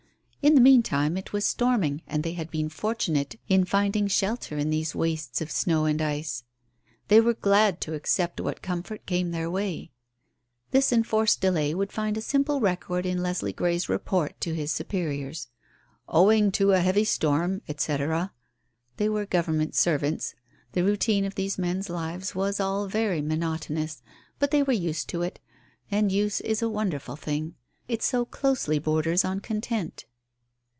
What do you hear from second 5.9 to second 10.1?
ice; they were glad to accept what comfort came their way.